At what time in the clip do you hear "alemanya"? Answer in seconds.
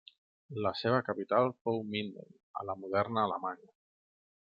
3.31-3.77